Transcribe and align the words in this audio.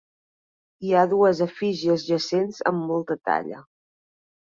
Hi 0.85 0.93
ha 0.93 1.01
dues 1.11 1.41
efígies 1.45 2.05
jacents 2.07 2.61
amb 2.71 2.87
molta 2.93 3.19
talla. 3.31 3.61